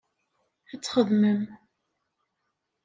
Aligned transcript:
Ad 0.71 0.81
txedmem. 0.81 1.41